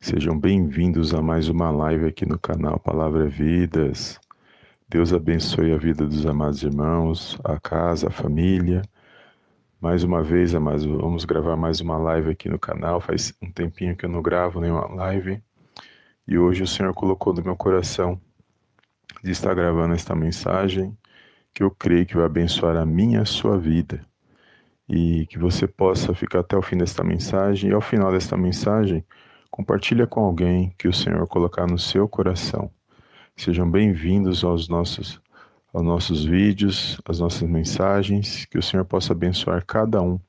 Sejam 0.00 0.38
bem-vindos 0.38 1.12
a 1.12 1.20
mais 1.20 1.48
uma 1.48 1.72
live 1.72 2.06
aqui 2.06 2.24
no 2.24 2.38
canal 2.38 2.78
Palavra 2.78 3.28
Vidas. 3.28 4.18
Deus 4.88 5.12
abençoe 5.12 5.72
a 5.72 5.76
vida 5.76 6.06
dos 6.06 6.24
amados 6.24 6.62
irmãos, 6.62 7.36
a 7.42 7.58
casa, 7.58 8.06
a 8.06 8.10
família. 8.10 8.80
Mais 9.80 10.04
uma 10.04 10.22
vez, 10.22 10.54
amados, 10.54 10.84
vamos 10.84 11.24
gravar 11.24 11.56
mais 11.56 11.80
uma 11.80 11.98
live 11.98 12.30
aqui 12.30 12.48
no 12.48 12.60
canal. 12.60 13.00
Faz 13.00 13.34
um 13.42 13.50
tempinho 13.50 13.96
que 13.96 14.04
eu 14.04 14.08
não 14.08 14.22
gravo 14.22 14.60
nenhuma 14.60 14.86
live. 14.86 15.42
E 16.28 16.38
hoje 16.38 16.62
o 16.62 16.66
Senhor 16.66 16.94
colocou 16.94 17.34
no 17.34 17.42
meu 17.42 17.56
coração 17.56 18.20
de 19.22 19.32
estar 19.32 19.52
gravando 19.52 19.94
esta 19.94 20.14
mensagem 20.14 20.96
que 21.52 21.62
eu 21.64 21.72
creio 21.72 22.06
que 22.06 22.16
vai 22.16 22.24
abençoar 22.24 22.76
a 22.76 22.86
minha 22.86 23.18
e 23.18 23.22
a 23.22 23.26
sua 23.26 23.58
vida. 23.58 24.06
E 24.88 25.26
que 25.26 25.38
você 25.38 25.66
possa 25.66 26.14
ficar 26.14 26.38
até 26.38 26.56
o 26.56 26.62
fim 26.62 26.78
desta 26.78 27.02
mensagem. 27.02 27.70
E 27.70 27.74
ao 27.74 27.80
final 27.80 28.12
desta 28.12 28.36
mensagem, 28.36 29.04
Compartilha 29.50 30.06
com 30.06 30.20
alguém 30.20 30.72
que 30.78 30.86
o 30.86 30.92
Senhor 30.92 31.26
colocar 31.26 31.66
no 31.66 31.78
seu 31.78 32.06
coração. 32.06 32.70
Sejam 33.34 33.68
bem-vindos 33.68 34.44
aos 34.44 34.68
nossos, 34.68 35.20
aos 35.72 35.84
nossos 35.84 36.24
vídeos, 36.24 37.00
às 37.08 37.18
nossas 37.18 37.48
mensagens, 37.48 38.44
que 38.44 38.58
o 38.58 38.62
Senhor 38.62 38.84
possa 38.84 39.12
abençoar 39.12 39.64
cada 39.64 40.02
um 40.02 40.20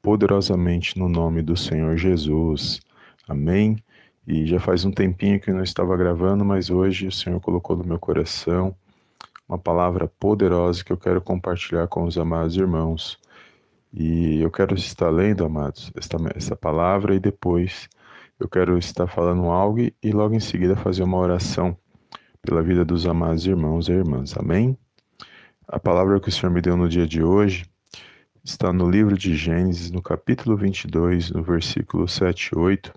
poderosamente 0.00 0.98
no 0.98 1.08
nome 1.08 1.42
do 1.42 1.56
Senhor 1.56 1.96
Jesus. 1.96 2.80
Amém. 3.28 3.76
E 4.26 4.46
já 4.46 4.58
faz 4.58 4.84
um 4.84 4.90
tempinho 4.90 5.38
que 5.38 5.50
eu 5.50 5.54
não 5.54 5.62
estava 5.62 5.96
gravando, 5.96 6.44
mas 6.44 6.70
hoje 6.70 7.06
o 7.06 7.12
Senhor 7.12 7.38
colocou 7.40 7.76
no 7.76 7.84
meu 7.84 7.98
coração 7.98 8.74
uma 9.48 9.58
palavra 9.58 10.08
poderosa 10.08 10.82
que 10.82 10.92
eu 10.92 10.96
quero 10.96 11.20
compartilhar 11.20 11.86
com 11.88 12.04
os 12.04 12.16
amados 12.16 12.56
irmãos. 12.56 13.18
E 13.92 14.40
eu 14.40 14.50
quero 14.50 14.74
estar 14.74 15.10
lendo, 15.10 15.44
amados, 15.44 15.92
esta, 15.94 16.16
esta 16.34 16.56
palavra 16.56 17.14
e 17.14 17.20
depois 17.20 17.88
eu 18.38 18.48
quero 18.48 18.76
estar 18.76 19.06
falando 19.06 19.46
algo 19.46 19.80
e 19.80 20.12
logo 20.12 20.34
em 20.34 20.40
seguida 20.40 20.76
fazer 20.76 21.02
uma 21.02 21.16
oração 21.16 21.76
pela 22.42 22.62
vida 22.62 22.84
dos 22.84 23.06
amados 23.06 23.46
irmãos 23.46 23.88
e 23.88 23.92
irmãs. 23.92 24.36
Amém? 24.36 24.76
A 25.66 25.80
palavra 25.80 26.20
que 26.20 26.28
o 26.28 26.32
Senhor 26.32 26.52
me 26.52 26.60
deu 26.60 26.76
no 26.76 26.88
dia 26.88 27.06
de 27.06 27.22
hoje 27.22 27.64
está 28.44 28.72
no 28.72 28.88
livro 28.88 29.16
de 29.16 29.34
Gênesis, 29.34 29.90
no 29.90 30.02
capítulo 30.02 30.56
22, 30.56 31.30
no 31.30 31.42
versículo 31.42 32.06
7 32.06 32.50
e 32.52 32.58
8, 32.58 32.92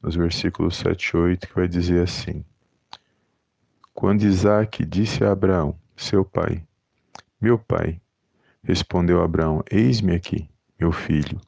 nos 0.00 0.14
versículos 0.14 0.76
7 0.76 1.04
e 1.04 1.16
8, 1.16 1.48
que 1.48 1.54
vai 1.54 1.68
dizer 1.68 2.02
assim: 2.02 2.44
Quando 3.92 4.22
Isaac 4.22 4.84
disse 4.86 5.24
a 5.24 5.32
Abraão, 5.32 5.78
seu 5.96 6.24
pai, 6.24 6.64
meu 7.40 7.58
pai, 7.58 8.00
respondeu 8.62 9.22
Abraão: 9.22 9.62
Eis-me 9.70 10.14
aqui, 10.14 10.48
meu 10.80 10.92
filho. 10.92 11.38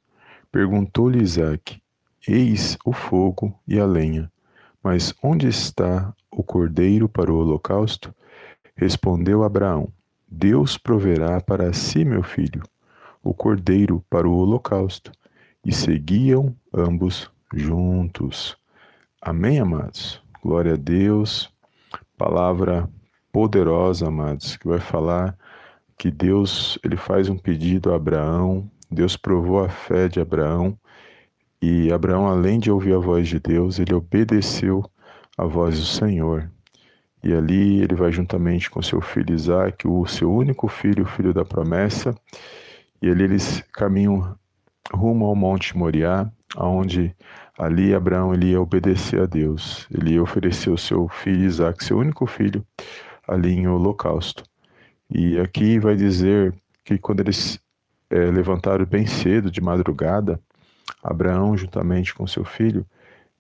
Perguntou-lhe 0.53 1.23
Isaac: 1.23 1.81
Eis 2.31 2.77
o 2.85 2.93
fogo 2.93 3.59
e 3.67 3.81
a 3.81 3.87
lenha, 3.87 4.31
mas 4.83 5.15
onde 5.23 5.49
está 5.49 6.15
o 6.31 6.43
cordeiro 6.43 7.09
para 7.09 7.33
o 7.33 7.39
holocausto? 7.39 8.15
Respondeu 8.77 9.43
Abraão: 9.43 9.91
Deus 10.29 10.77
proverá 10.77 11.41
para 11.41 11.73
si, 11.73 12.05
meu 12.05 12.23
filho, 12.23 12.63
o 13.25 13.33
cordeiro 13.33 14.05
para 14.11 14.29
o 14.29 14.37
holocausto. 14.37 15.11
E 15.65 15.73
seguiam 15.73 16.55
ambos 16.71 17.31
juntos. 17.55 18.59
Amém, 19.23 19.59
amados? 19.59 20.23
Glória 20.43 20.75
a 20.75 20.77
Deus. 20.77 21.51
Palavra 22.19 22.91
poderosa, 23.33 24.09
amados, 24.09 24.55
que 24.59 24.69
vai 24.69 24.81
falar 24.81 25.35
que 25.97 26.11
Deus 26.11 26.79
ele 26.85 26.99
faz 26.99 27.31
um 27.31 27.39
pedido 27.39 27.91
a 27.91 27.97
Abraão, 27.97 28.71
Deus 28.91 29.17
provou 29.17 29.65
a 29.65 29.71
fé 29.71 30.09
de 30.09 30.21
Abraão 30.21 30.79
e 31.61 31.93
Abraão, 31.93 32.27
além 32.27 32.59
de 32.59 32.71
ouvir 32.71 32.95
a 32.95 32.99
voz 32.99 33.29
de 33.29 33.41
Deus, 33.41 33.79
ele 33.79 33.95
obedeceu 33.95 34.85
a 35.37 35.45
voz 35.45 35.79
do 35.79 35.85
Senhor. 35.85 36.51
E 37.23 37.33
ali 37.33 37.81
ele 37.83 37.97
vai 37.97 38.13
juntamente 38.13 38.71
com 38.71 38.81
seu 38.81 39.01
filho 39.01 39.35
Isaac, 39.35 39.87
o 39.87 40.07
seu 40.07 40.33
único 40.33 40.69
filho, 40.69 41.03
o 41.03 41.09
filho 41.09 41.35
da 41.35 41.45
promessa, 41.45 42.15
e 43.03 43.11
ali 43.11 43.25
eles 43.25 43.63
caminham 43.73 44.37
rumo 44.93 45.27
ao 45.27 45.35
Monte 45.35 45.77
Moriá, 45.77 46.31
aonde 46.57 47.15
ali 47.59 47.93
Abraão 47.93 48.33
ele 48.33 48.51
ia 48.51 48.61
obedecer 48.61 49.21
a 49.21 49.27
Deus. 49.27 49.87
Ele 49.91 50.15
ia 50.15 50.23
oferecer 50.23 50.71
o 50.71 50.79
seu 50.79 51.09
filho 51.09 51.45
Isaac, 51.45 51.85
seu 51.85 51.99
único 51.99 52.27
filho, 52.27 52.65
ali 53.27 53.53
em 53.53 53.67
holocausto. 53.67 54.45
E 55.11 55.39
aqui 55.39 55.79
vai 55.79 55.97
dizer 55.97 56.55
que 56.85 56.99
quando 56.99 57.21
eles 57.21 57.61
é, 58.11 58.31
levantaram 58.31 58.87
bem 58.87 59.07
cedo, 59.07 59.51
de 59.51 59.61
madrugada, 59.61 60.41
Abraão 61.03 61.57
juntamente 61.57 62.15
com 62.15 62.27
seu 62.27 62.45
filho, 62.45 62.85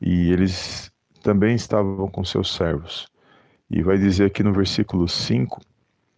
e 0.00 0.32
eles 0.32 0.92
também 1.22 1.54
estavam 1.54 2.08
com 2.08 2.24
seus 2.24 2.54
servos. 2.54 3.08
E 3.70 3.82
vai 3.82 3.98
dizer 3.98 4.26
aqui 4.26 4.42
no 4.42 4.52
versículo 4.52 5.08
5 5.08 5.60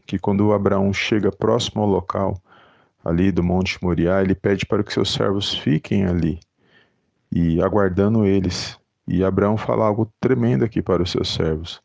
que 0.06 0.18
quando 0.18 0.52
Abraão 0.52 0.92
chega 0.92 1.30
próximo 1.30 1.82
ao 1.82 1.88
local 1.88 2.40
ali 3.04 3.32
do 3.32 3.42
Monte 3.42 3.82
Moriá, 3.82 4.22
ele 4.22 4.34
pede 4.34 4.66
para 4.66 4.84
que 4.84 4.92
seus 4.92 5.12
servos 5.12 5.54
fiquem 5.54 6.04
ali 6.04 6.38
e 7.32 7.62
aguardando 7.62 8.24
eles. 8.24 8.78
E 9.06 9.24
Abraão 9.24 9.56
fala 9.56 9.86
algo 9.86 10.12
tremendo 10.20 10.64
aqui 10.64 10.82
para 10.82 11.02
os 11.02 11.10
seus 11.10 11.32
servos. 11.32 11.82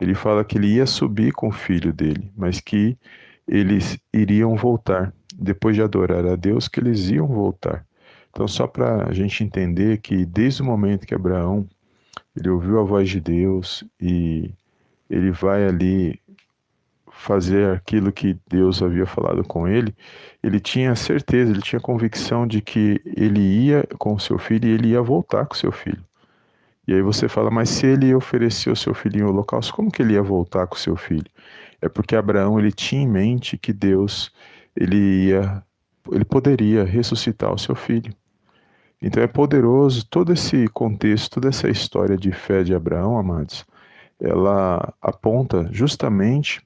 Ele 0.00 0.14
fala 0.14 0.44
que 0.44 0.56
ele 0.56 0.74
ia 0.74 0.86
subir 0.86 1.32
com 1.32 1.48
o 1.48 1.52
filho 1.52 1.92
dele, 1.92 2.32
mas 2.36 2.60
que 2.60 2.96
eles 3.46 3.98
iriam 4.12 4.56
voltar. 4.56 5.12
Depois 5.34 5.74
de 5.74 5.82
adorar 5.82 6.26
a 6.26 6.36
Deus, 6.36 6.68
que 6.68 6.80
eles 6.80 7.10
iam 7.10 7.26
voltar. 7.26 7.86
Então, 8.30 8.46
só 8.46 8.66
para 8.66 9.08
a 9.08 9.12
gente 9.12 9.42
entender 9.42 9.98
que 9.98 10.24
desde 10.24 10.62
o 10.62 10.64
momento 10.64 11.06
que 11.06 11.14
Abraão 11.14 11.66
ele 12.36 12.48
ouviu 12.48 12.78
a 12.80 12.84
voz 12.84 13.08
de 13.08 13.20
Deus 13.20 13.84
e 14.00 14.52
ele 15.08 15.30
vai 15.30 15.66
ali 15.66 16.20
fazer 17.10 17.74
aquilo 17.74 18.10
que 18.10 18.38
Deus 18.48 18.82
havia 18.82 19.04
falado 19.04 19.44
com 19.44 19.68
ele, 19.68 19.94
ele 20.42 20.58
tinha 20.58 20.94
certeza, 20.94 21.50
ele 21.50 21.60
tinha 21.60 21.80
convicção 21.80 22.46
de 22.46 22.62
que 22.62 23.00
ele 23.04 23.40
ia 23.40 23.86
com 23.98 24.14
o 24.14 24.20
seu 24.20 24.38
filho 24.38 24.68
e 24.68 24.72
ele 24.72 24.88
ia 24.88 25.02
voltar 25.02 25.44
com 25.44 25.54
o 25.54 25.58
seu 25.58 25.70
filho. 25.70 26.02
E 26.88 26.94
aí 26.94 27.02
você 27.02 27.28
fala, 27.28 27.50
mas 27.50 27.68
se 27.68 27.86
ele 27.86 28.14
ofereceu 28.14 28.74
seu 28.74 28.94
filho 28.94 29.20
em 29.20 29.22
holocausto, 29.22 29.74
como 29.74 29.90
que 29.90 30.02
ele 30.02 30.14
ia 30.14 30.22
voltar 30.22 30.66
com 30.66 30.76
seu 30.76 30.96
filho? 30.96 31.26
É 31.80 31.88
porque 31.88 32.16
Abraão 32.16 32.58
ele 32.58 32.72
tinha 32.72 33.02
em 33.02 33.08
mente 33.08 33.58
que 33.58 33.72
Deus 33.72 34.32
ele 34.74 35.26
ia 35.26 35.62
ele 36.10 36.24
poderia 36.24 36.84
ressuscitar 36.84 37.52
o 37.52 37.58
seu 37.58 37.74
filho. 37.74 38.14
Então 39.02 39.22
é 39.22 39.26
poderoso 39.26 40.06
todo 40.06 40.32
esse 40.32 40.68
contexto, 40.68 41.34
toda 41.34 41.48
essa 41.48 41.68
história 41.68 42.16
de 42.16 42.32
fé 42.32 42.62
de 42.62 42.74
Abraão, 42.74 43.18
amados, 43.18 43.64
ela 44.20 44.92
aponta 45.00 45.68
justamente 45.72 46.62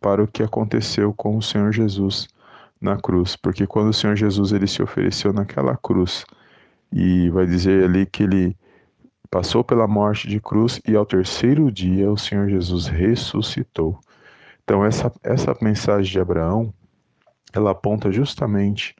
para 0.00 0.22
o 0.22 0.26
que 0.26 0.42
aconteceu 0.42 1.12
com 1.12 1.36
o 1.36 1.42
Senhor 1.42 1.72
Jesus 1.72 2.26
na 2.80 2.96
cruz, 2.96 3.36
porque 3.36 3.66
quando 3.66 3.88
o 3.88 3.92
Senhor 3.92 4.16
Jesus 4.16 4.52
ele 4.52 4.66
se 4.66 4.82
ofereceu 4.82 5.32
naquela 5.32 5.76
cruz 5.76 6.24
e 6.90 7.28
vai 7.30 7.46
dizer 7.46 7.84
ali 7.84 8.06
que 8.06 8.22
ele 8.22 8.56
passou 9.30 9.62
pela 9.62 9.86
morte 9.86 10.28
de 10.28 10.40
cruz 10.40 10.80
e 10.86 10.94
ao 10.96 11.04
terceiro 11.04 11.70
dia 11.70 12.10
o 12.10 12.16
Senhor 12.16 12.48
Jesus 12.48 12.86
ressuscitou. 12.86 13.98
Então 14.62 14.84
essa 14.84 15.12
essa 15.22 15.54
mensagem 15.60 16.10
de 16.10 16.20
Abraão 16.20 16.72
ela 17.58 17.70
aponta 17.70 18.10
justamente 18.10 18.94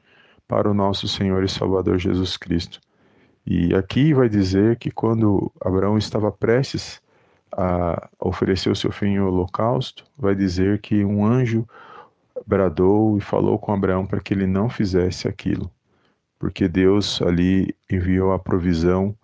para 0.47 0.69
o 0.69 0.73
nosso 0.73 1.07
Senhor 1.07 1.43
e 1.43 1.49
Salvador 1.49 1.97
Jesus 1.97 2.37
Cristo. 2.37 2.79
E 3.45 3.75
aqui 3.75 4.13
vai 4.13 4.27
dizer 4.27 4.77
que 4.77 4.89
quando 4.91 5.51
Abraão 5.63 5.97
estava 5.97 6.31
prestes 6.31 7.01
a 7.51 8.09
oferecer 8.19 8.69
o 8.69 8.75
seu 8.75 8.91
filho 8.91 9.11
em 9.11 9.19
holocausto, 9.19 10.03
vai 10.17 10.35
dizer 10.35 10.81
que 10.81 11.05
um 11.05 11.25
anjo 11.25 11.65
bradou 12.45 13.17
e 13.17 13.21
falou 13.21 13.57
com 13.57 13.73
Abraão 13.73 14.05
para 14.05 14.19
que 14.19 14.33
ele 14.33 14.47
não 14.47 14.69
fizesse 14.69 15.27
aquilo, 15.27 15.71
porque 16.37 16.67
Deus 16.67 17.21
ali 17.21 17.75
enviou 17.89 18.33
a 18.33 18.39
provisão 18.39 19.15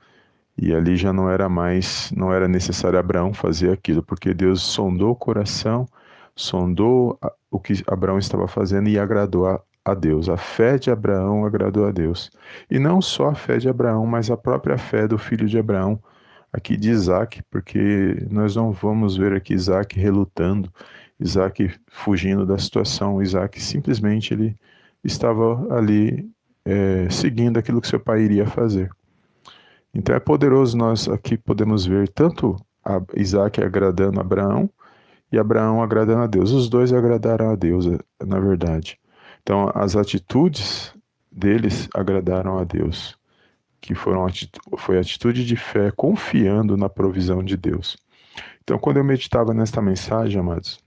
e 0.57 0.73
ali 0.73 0.95
já 0.95 1.11
não 1.11 1.29
era 1.29 1.49
mais, 1.49 2.11
não 2.15 2.31
era 2.31 2.47
necessário 2.47 2.99
Abraão 2.99 3.33
fazer 3.33 3.71
aquilo, 3.71 4.03
porque 4.03 4.33
Deus 4.33 4.61
sondou 4.61 5.11
o 5.11 5.15
coração, 5.15 5.87
sondou 6.35 7.19
o 7.49 7.59
que 7.59 7.83
Abraão 7.87 8.17
estava 8.17 8.47
fazendo 8.47 8.89
e 8.89 8.97
agradou 8.97 9.47
a, 9.47 9.61
a 9.83 9.93
Deus. 9.93 10.29
A 10.29 10.37
fé 10.37 10.77
de 10.77 10.89
Abraão 10.89 11.45
agradou 11.45 11.85
a 11.85 11.91
Deus. 11.91 12.31
E 12.69 12.79
não 12.79 13.01
só 13.01 13.29
a 13.29 13.35
fé 13.35 13.57
de 13.57 13.69
Abraão, 13.69 14.05
mas 14.05 14.31
a 14.31 14.37
própria 14.37 14.77
fé 14.77 15.07
do 15.07 15.17
filho 15.17 15.47
de 15.47 15.57
Abraão, 15.57 16.01
aqui 16.51 16.75
de 16.77 16.89
Isaac, 16.89 17.41
porque 17.49 18.25
nós 18.29 18.55
não 18.55 18.71
vamos 18.71 19.17
ver 19.17 19.33
aqui 19.33 19.53
Isaac 19.53 19.99
relutando, 19.99 20.71
Isaac 21.19 21.71
fugindo 21.87 22.45
da 22.45 22.57
situação. 22.57 23.21
Isaac 23.21 23.61
simplesmente 23.61 24.33
ele 24.33 24.57
estava 25.03 25.75
ali 25.75 26.29
é, 26.65 27.09
seguindo 27.09 27.57
aquilo 27.57 27.81
que 27.81 27.87
seu 27.87 27.99
pai 27.99 28.21
iria 28.21 28.45
fazer. 28.45 28.89
Então 29.93 30.15
é 30.15 30.19
poderoso 30.19 30.77
nós 30.77 31.07
aqui 31.07 31.37
podemos 31.37 31.85
ver 31.85 32.07
tanto 32.09 32.55
Isaac 33.15 33.61
agradando 33.61 34.19
Abraão 34.19 34.69
e 35.31 35.39
Abraão 35.39 35.81
agradando 35.81 36.21
a 36.21 36.27
Deus. 36.27 36.51
Os 36.51 36.69
dois 36.69 36.91
agradaram 36.91 37.49
a 37.49 37.55
Deus, 37.55 37.85
na 38.23 38.39
verdade. 38.39 38.99
Então 39.41 39.71
as 39.73 39.95
atitudes 39.95 40.93
deles 41.31 41.87
agradaram 41.93 42.57
a 42.57 42.63
Deus 42.63 43.19
que 43.81 43.95
foram 43.95 44.27
foi 44.77 44.99
atitude 44.99 45.43
de 45.43 45.55
fé, 45.55 45.91
confiando 45.91 46.77
na 46.77 46.87
provisão 46.87 47.43
de 47.43 47.57
Deus. 47.57 47.97
Então, 48.63 48.77
quando 48.77 48.97
eu 48.97 49.03
meditava 49.03 49.53
nesta 49.53 49.81
mensagem, 49.81 50.39
amados, 50.39 50.79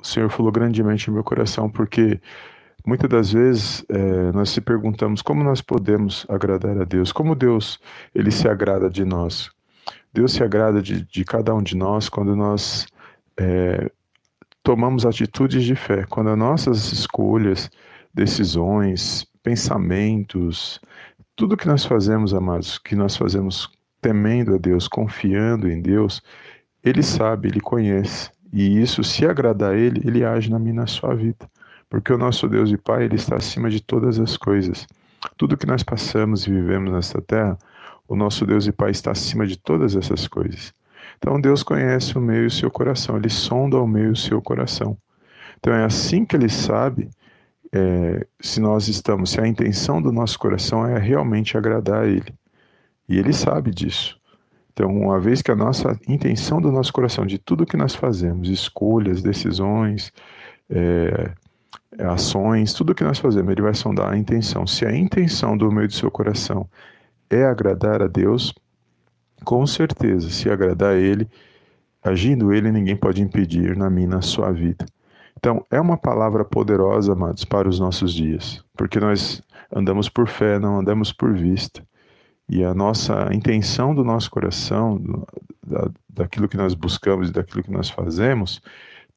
o 0.00 0.06
Senhor 0.06 0.30
falou 0.30 0.52
grandemente 0.52 1.08
no 1.08 1.14
meu 1.14 1.24
coração, 1.24 1.68
porque 1.68 2.20
muitas 2.86 3.10
das 3.10 3.32
vezes 3.32 3.84
é, 3.88 4.32
nós 4.32 4.50
se 4.50 4.60
perguntamos 4.60 5.20
como 5.22 5.42
nós 5.42 5.60
podemos 5.60 6.24
agradar 6.28 6.80
a 6.80 6.84
Deus, 6.84 7.10
como 7.10 7.34
Deus 7.34 7.80
ele 8.14 8.30
se 8.30 8.48
agrada 8.48 8.88
de 8.88 9.04
nós. 9.04 9.50
Deus 10.12 10.32
se 10.32 10.44
agrada 10.44 10.80
de, 10.80 11.04
de 11.04 11.24
cada 11.24 11.52
um 11.52 11.62
de 11.62 11.76
nós 11.76 12.08
quando 12.08 12.36
nós 12.36 12.86
é, 13.38 13.90
tomamos 14.62 15.04
atitudes 15.04 15.64
de 15.64 15.74
fé, 15.74 16.04
quando 16.08 16.30
as 16.30 16.38
nossas 16.38 16.92
escolhas, 16.92 17.70
decisões, 18.14 19.26
pensamentos, 19.42 20.80
tudo 21.34 21.56
que 21.56 21.66
nós 21.66 21.84
fazemos, 21.84 22.34
amados, 22.34 22.78
que 22.78 22.94
nós 22.94 23.16
fazemos 23.16 23.70
temendo 24.00 24.54
a 24.54 24.58
Deus, 24.58 24.86
confiando 24.86 25.70
em 25.70 25.80
Deus, 25.80 26.22
Ele 26.84 27.02
sabe, 27.02 27.48
Ele 27.48 27.60
conhece. 27.60 28.30
E 28.52 28.80
isso, 28.80 29.02
se 29.02 29.24
agradar 29.24 29.72
a 29.72 29.76
Ele, 29.76 30.02
Ele 30.04 30.24
age 30.24 30.50
na 30.50 30.58
minha 30.58 30.74
na 30.74 30.86
sua 30.86 31.14
vida. 31.14 31.48
Porque 31.88 32.12
o 32.12 32.18
nosso 32.18 32.48
Deus 32.48 32.70
e 32.70 32.76
Pai, 32.76 33.04
Ele 33.04 33.16
está 33.16 33.36
acima 33.36 33.70
de 33.70 33.80
todas 33.80 34.18
as 34.18 34.36
coisas. 34.36 34.86
Tudo 35.36 35.56
que 35.56 35.66
nós 35.66 35.82
passamos 35.82 36.46
e 36.46 36.50
vivemos 36.50 36.92
nesta 36.92 37.20
terra, 37.22 37.56
o 38.06 38.16
nosso 38.16 38.44
Deus 38.44 38.66
e 38.66 38.72
Pai 38.72 38.90
está 38.90 39.12
acima 39.12 39.46
de 39.46 39.56
todas 39.56 39.96
essas 39.96 40.26
coisas. 40.28 40.74
Então 41.22 41.40
Deus 41.40 41.62
conhece 41.62 42.18
o 42.18 42.20
meio 42.20 42.42
e 42.42 42.46
o 42.46 42.50
seu 42.50 42.68
coração, 42.68 43.16
Ele 43.16 43.30
sonda 43.30 43.78
o 43.78 43.86
meio 43.86 44.08
e 44.08 44.10
o 44.10 44.16
seu 44.16 44.42
coração. 44.42 44.98
Então 45.60 45.72
é 45.72 45.84
assim 45.84 46.24
que 46.24 46.34
Ele 46.34 46.48
sabe 46.48 47.08
é, 47.72 48.26
se 48.40 48.60
nós 48.60 48.88
estamos, 48.88 49.30
se 49.30 49.40
a 49.40 49.46
intenção 49.46 50.02
do 50.02 50.10
nosso 50.10 50.36
coração 50.36 50.84
é 50.84 50.98
realmente 50.98 51.56
agradar 51.56 52.02
a 52.02 52.06
Ele. 52.08 52.34
E 53.08 53.16
Ele 53.16 53.32
sabe 53.32 53.70
disso. 53.70 54.20
Então, 54.72 54.88
uma 54.90 55.20
vez 55.20 55.42
que 55.42 55.52
a 55.52 55.54
nossa 55.54 55.96
intenção 56.08 56.60
do 56.60 56.72
nosso 56.72 56.92
coração, 56.92 57.24
de 57.24 57.38
tudo 57.38 57.66
que 57.66 57.76
nós 57.76 57.94
fazemos, 57.94 58.48
escolhas, 58.48 59.22
decisões, 59.22 60.10
é, 60.68 61.30
ações, 62.00 62.72
tudo 62.72 62.94
que 62.94 63.04
nós 63.04 63.18
fazemos, 63.18 63.52
Ele 63.52 63.62
vai 63.62 63.74
sondar 63.74 64.12
a 64.12 64.16
intenção. 64.16 64.66
Se 64.66 64.84
a 64.84 64.92
intenção 64.92 65.56
do 65.56 65.70
meio 65.70 65.86
do 65.86 65.94
seu 65.94 66.10
coração 66.10 66.68
é 67.30 67.44
agradar 67.44 68.02
a 68.02 68.08
Deus, 68.08 68.52
com 69.42 69.66
certeza, 69.66 70.30
se 70.30 70.50
agradar 70.50 70.94
a 70.94 70.98
Ele, 70.98 71.28
agindo 72.02 72.52
Ele, 72.52 72.72
ninguém 72.72 72.96
pode 72.96 73.22
impedir 73.22 73.76
na 73.76 73.90
minha, 73.90 74.08
na 74.08 74.22
sua 74.22 74.50
vida. 74.52 74.86
Então, 75.36 75.66
é 75.70 75.80
uma 75.80 75.96
palavra 75.96 76.44
poderosa, 76.44 77.12
amados, 77.12 77.44
para 77.44 77.68
os 77.68 77.80
nossos 77.80 78.14
dias, 78.14 78.64
porque 78.76 79.00
nós 79.00 79.42
andamos 79.74 80.08
por 80.08 80.28
fé, 80.28 80.58
não 80.58 80.78
andamos 80.78 81.12
por 81.12 81.32
vista. 81.32 81.82
E 82.48 82.62
a 82.62 82.74
nossa 82.74 83.28
intenção 83.32 83.94
do 83.94 84.04
nosso 84.04 84.30
coração, 84.30 85.02
da, 85.66 85.90
daquilo 86.08 86.48
que 86.48 86.56
nós 86.56 86.74
buscamos 86.74 87.30
e 87.30 87.32
daquilo 87.32 87.62
que 87.62 87.70
nós 87.70 87.88
fazemos, 87.88 88.60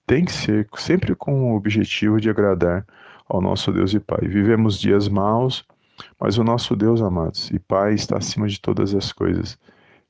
tem 0.07 0.23
que 0.23 0.31
ser 0.31 0.67
sempre 0.77 1.15
com 1.15 1.51
o 1.51 1.55
objetivo 1.55 2.19
de 2.21 2.29
agradar 2.29 2.85
ao 3.27 3.41
nosso 3.41 3.71
Deus 3.71 3.93
e 3.93 3.99
Pai. 3.99 4.27
Vivemos 4.27 4.79
dias 4.79 5.09
maus, 5.09 5.65
mas 6.19 6.37
o 6.37 6.43
nosso 6.43 6.75
Deus, 6.75 7.01
amados, 7.01 7.49
e 7.51 7.59
Pai 7.59 7.93
está 7.93 8.17
acima 8.17 8.47
de 8.47 8.59
todas 8.59 8.93
as 8.93 9.11
coisas. 9.11 9.57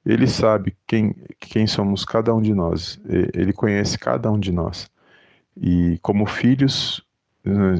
Ele 0.06 0.28
sabe 0.28 0.76
quem, 0.86 1.16
quem 1.40 1.66
somos 1.66 2.06
cada 2.06 2.34
um 2.34 2.42
de 2.42 2.54
nós, 2.54 3.00
ele 3.34 3.52
conhece 3.52 3.98
cada 3.98 4.32
um 4.32 4.40
de 4.40 4.52
nós. 4.52 4.90
E 5.58 5.98
como 6.02 6.26
filhos, 6.26 7.04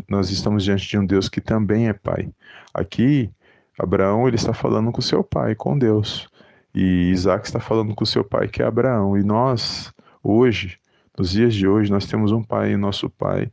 nós 0.08 0.32
estamos 0.32 0.64
diante 0.64 0.88
de 0.88 0.98
um 0.98 1.06
Deus 1.06 1.30
que 1.30 1.42
também 1.42 1.88
é 1.88 1.94
pai. 1.94 2.30
Aqui, 2.74 3.30
Abraão 3.78 4.28
ele 4.28 4.38
está 4.38 4.54
falando 4.54 4.92
com 4.92 5.02
seu 5.02 5.24
pai, 5.24 5.54
com 5.56 5.78
Deus. 5.78 6.28
E 6.74 7.10
Isaac 7.12 7.46
está 7.46 7.60
falando 7.60 7.94
com 7.94 8.06
seu 8.06 8.24
pai, 8.24 8.48
que 8.48 8.62
é 8.62 8.66
Abraão. 8.66 9.18
E 9.18 9.24
nós, 9.24 9.94
hoje, 10.24 10.78
nos 11.18 11.32
dias 11.32 11.54
de 11.54 11.68
hoje, 11.68 11.92
nós 11.92 12.06
temos 12.06 12.32
um 12.32 12.44
pai, 12.44 12.74
e 12.74 12.78
nosso 12.78 13.10
pai 13.10 13.52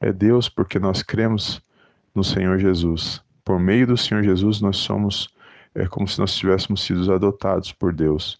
é 0.00 0.12
Deus, 0.12 0.48
porque 0.48 0.78
nós 0.78 1.02
cremos 1.02 1.60
no 2.14 2.22
Senhor 2.22 2.58
Jesus. 2.58 3.22
Por 3.44 3.58
meio 3.58 3.86
do 3.86 3.96
Senhor 3.96 4.22
Jesus, 4.22 4.60
nós 4.60 4.76
somos 4.76 5.28
é 5.74 5.86
como 5.86 6.06
se 6.08 6.18
nós 6.18 6.34
tivéssemos 6.34 6.82
sido 6.82 7.12
adotados 7.12 7.72
por 7.72 7.92
Deus, 7.92 8.38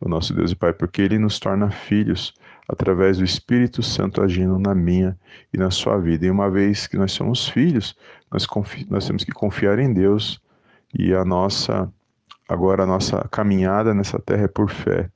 o 0.00 0.08
nosso 0.08 0.34
Deus 0.34 0.52
e 0.52 0.56
Pai, 0.56 0.72
porque 0.72 1.02
Ele 1.02 1.18
nos 1.18 1.38
torna 1.38 1.70
filhos 1.70 2.32
através 2.68 3.18
do 3.18 3.24
Espírito 3.24 3.82
Santo 3.82 4.22
agindo 4.22 4.58
na 4.58 4.74
minha 4.74 5.18
e 5.52 5.58
na 5.58 5.70
sua 5.70 5.98
vida. 5.98 6.26
E 6.26 6.30
uma 6.30 6.50
vez 6.50 6.86
que 6.86 6.96
nós 6.96 7.12
somos 7.12 7.48
filhos, 7.48 7.96
nós, 8.30 8.46
nós 8.88 9.06
temos 9.06 9.24
que 9.24 9.32
confiar 9.32 9.78
em 9.78 9.92
Deus 9.92 10.40
e 10.96 11.12
a 11.12 11.24
nossa 11.24 11.92
agora 12.48 12.82
a 12.82 12.86
nossa 12.86 13.28
caminhada 13.30 13.94
nessa 13.94 14.18
terra 14.18 14.44
é 14.44 14.48
por 14.48 14.70
fé 14.70 15.08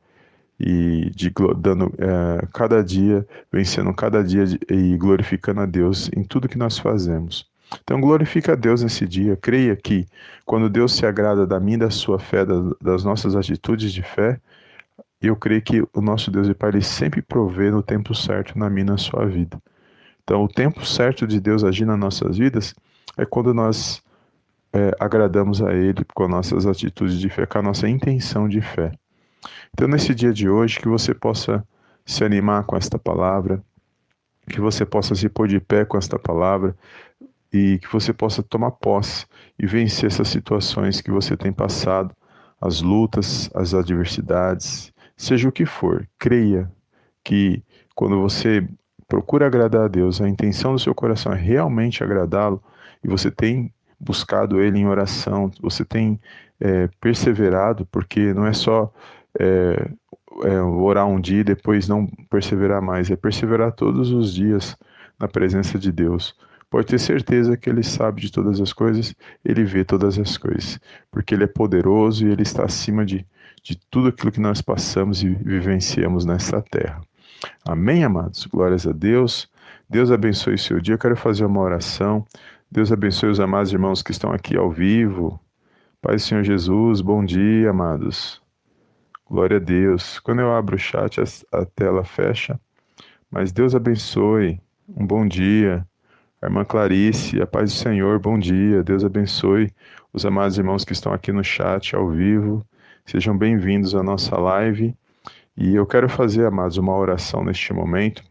e 0.59 1.11
de, 1.11 1.33
dando 1.59 1.93
é, 1.99 2.47
cada 2.53 2.83
dia 2.83 3.27
vencendo 3.53 3.93
cada 3.93 4.23
dia 4.23 4.47
de, 4.47 4.59
e 4.71 4.97
glorificando 4.97 5.61
a 5.61 5.67
Deus 5.67 6.09
em 6.17 6.23
tudo 6.23 6.49
que 6.49 6.59
nós 6.59 6.79
fazemos. 6.79 7.49
Então 7.83 8.01
glorifica 8.01 8.53
a 8.53 8.57
Deus 8.57 8.83
nesse 8.83 9.07
dia. 9.07 9.37
Creia 9.37 9.75
que 9.77 10.07
quando 10.45 10.69
Deus 10.69 10.95
se 10.95 11.07
agrada 11.07 11.47
da 11.47 11.59
minha, 11.59 11.79
da 11.79 11.91
sua 11.91 12.19
fé, 12.19 12.45
das 12.81 13.05
nossas 13.05 13.35
atitudes 13.35 13.93
de 13.93 14.03
fé, 14.03 14.41
eu 15.21 15.37
creio 15.37 15.63
que 15.63 15.83
o 15.93 16.01
nosso 16.01 16.31
Deus 16.31 16.49
e 16.49 16.55
Pai 16.55 16.71
ele 16.71 16.83
sempre 16.83 17.23
provê 17.23 17.71
no 17.71 17.83
tempo 17.83 18.15
certo 18.15 18.59
na 18.59 18.69
minha 18.69 18.87
na 18.87 18.99
sua 18.99 19.27
vida. 19.27 19.61
Então, 20.23 20.43
o 20.43 20.49
tempo 20.49 20.85
certo 20.85 21.27
de 21.27 21.41
Deus 21.41 21.65
agir 21.65 21.85
nas 21.85 21.99
nossas 21.99 22.39
vidas 22.39 22.75
é 23.17 23.25
quando 23.25 23.53
nós 23.53 24.03
é, 24.73 24.91
agradamos 24.99 25.63
a 25.63 25.73
Ele 25.73 26.05
com 26.15 26.27
nossas 26.29 26.67
atitudes 26.67 27.19
de 27.19 27.29
fé, 27.29 27.47
com 27.47 27.59
a 27.59 27.63
nossa 27.63 27.89
intenção 27.89 28.49
de 28.49 28.61
fé. 28.61 28.93
Então, 29.73 29.87
nesse 29.87 30.15
dia 30.15 30.33
de 30.33 30.49
hoje, 30.49 30.79
que 30.79 30.89
você 30.89 31.15
possa 31.15 31.67
se 32.07 32.25
animar 32.25 32.65
com 32.65 32.77
esta 32.77 32.99
palavra, 32.99 33.63
que 34.49 34.61
você 34.61 34.85
possa 34.85 35.15
se 35.15 35.29
pôr 35.29 35.49
de 35.49 35.61
pé 35.61 35.85
com 35.85 35.97
esta 35.97 36.19
palavra 36.19 36.77
e 37.55 37.79
que 37.79 37.93
você 37.93 38.13
possa 38.13 38.43
tomar 38.43 38.73
posse 38.73 39.27
e 39.59 39.67
vencer 39.67 40.09
essas 40.09 40.29
situações 40.29 41.01
que 41.01 41.11
você 41.11 41.37
tem 41.37 41.53
passado, 41.53 42.15
as 42.61 42.83
lutas, 42.83 43.49
as 43.55 43.75
adversidades 43.75 44.93
Seja 45.17 45.49
o 45.49 45.53
que 45.53 45.65
for, 45.65 46.09
creia 46.19 46.71
que 47.23 47.63
quando 47.95 48.21
você 48.21 48.67
procura 49.07 49.47
agradar 49.47 49.85
a 49.85 49.89
Deus, 49.89 50.21
a 50.21 50.29
intenção 50.29 50.73
do 50.73 50.79
seu 50.79 50.95
coração 50.95 51.33
é 51.33 51.37
realmente 51.37 52.03
agradá-lo 52.03 52.63
e 53.03 53.09
você 53.09 53.31
tem 53.31 53.73
buscado 53.99 54.61
Ele 54.61 54.79
em 54.79 54.87
oração, 54.87 55.51
você 55.61 55.85
tem 55.85 56.21
é, 56.61 56.89
perseverado, 57.01 57.87
porque 57.87 58.35
não 58.35 58.47
é 58.47 58.53
só 58.53 58.93
é, 59.39 59.89
é, 60.45 60.61
orar 60.61 61.07
um 61.07 61.21
dia 61.21 61.41
e 61.41 61.45
depois 61.45 61.89
não 61.89 62.07
perseverar 62.29 62.83
mais, 62.83 63.11
é 63.11 63.17
perseverar 63.17 63.73
todos 63.73 64.11
os 64.11 64.35
dias 64.35 64.77
na 65.19 65.29
presença 65.29 65.79
de 65.79 65.93
Deus. 65.93 66.37
Pode 66.75 66.89
ter 66.89 66.99
certeza 66.99 67.57
que 67.57 67.71
Ele 67.71 67.85
sabe 67.85 68.21
de 68.21 68.33
todas 68.33 68.61
as 68.61 68.73
coisas, 68.73 69.15
Ele 69.45 69.63
vê 69.63 69.85
todas 69.85 70.19
as 70.19 70.37
coisas, 70.37 70.81
porque 71.09 71.33
Ele 71.33 71.45
é 71.45 71.47
poderoso 71.47 72.27
e 72.27 72.33
Ele 72.33 72.43
está 72.43 72.65
acima 72.65 73.07
de 73.07 73.25
de 73.63 73.79
tudo 73.89 74.09
aquilo 74.09 74.33
que 74.33 74.41
nós 74.41 74.61
passamos 74.61 75.23
e 75.23 75.29
vivenciamos 75.29 76.25
nessa 76.25 76.61
terra. 76.61 77.01
Amém, 77.65 78.03
amados? 78.03 78.45
Glórias 78.47 78.89
a 78.89 78.91
Deus. 78.91 79.49
Deus 79.89 80.11
abençoe 80.11 80.55
o 80.55 80.59
seu 80.59 80.81
dia. 80.81 80.95
Eu 80.95 80.99
quero 80.99 81.17
fazer 81.17 81.45
uma 81.45 81.61
oração. 81.61 82.27
Deus 82.69 82.91
abençoe 82.91 83.31
os 83.31 83.39
amados 83.39 83.73
irmãos 83.73 84.03
que 84.03 84.11
estão 84.11 84.33
aqui 84.33 84.57
ao 84.57 84.69
vivo. 84.69 85.39
Pai 86.03 86.19
Senhor 86.19 86.43
Jesus, 86.43 87.01
bom 87.01 87.25
dia, 87.25 87.71
amados. 87.71 88.43
Glória 89.31 89.59
a 89.59 89.61
Deus. 89.61 90.19
Quando 90.19 90.41
eu 90.41 90.53
abro 90.53 90.75
o 90.75 90.79
chat, 90.79 91.21
a 91.53 91.65
tela 91.65 92.03
fecha. 92.03 92.59
Mas 93.31 93.53
Deus 93.53 93.77
abençoe. 93.77 94.61
Um 94.89 95.07
bom 95.07 95.25
dia. 95.25 95.87
A 96.45 96.47
irmã 96.47 96.63
Clarice, 96.63 97.41
a 97.41 97.47
paz 97.47 97.73
do 97.73 97.79
Senhor, 97.79 98.19
bom 98.19 98.39
dia. 98.39 98.85
Deus 98.85 99.03
abençoe 99.03 99.73
os 100.13 100.27
amados 100.27 100.59
irmãos 100.59 100.85
que 100.85 100.93
estão 100.93 101.11
aqui 101.11 101.33
no 101.33 101.43
chat 101.43 101.97
ao 101.97 102.11
vivo. 102.11 102.63
Sejam 103.07 103.35
bem-vindos 103.35 103.95
à 103.95 104.03
nossa 104.03 104.39
live. 104.39 104.95
E 105.57 105.75
eu 105.75 105.87
quero 105.87 106.07
fazer, 106.07 106.45
amados, 106.45 106.77
uma 106.77 106.95
oração 106.95 107.43
neste 107.43 107.73
momento 107.73 108.23